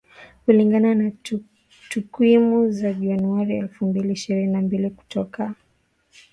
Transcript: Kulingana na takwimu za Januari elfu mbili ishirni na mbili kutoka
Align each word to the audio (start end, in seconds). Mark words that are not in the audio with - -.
Kulingana 0.45 0.95
na 0.95 1.11
takwimu 1.89 2.71
za 2.71 2.93
Januari 2.93 3.55
elfu 3.57 3.85
mbili 3.85 4.13
ishirni 4.13 4.47
na 4.47 4.61
mbili 4.61 4.89
kutoka 4.89 5.53